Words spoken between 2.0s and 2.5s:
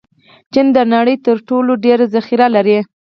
ذخیره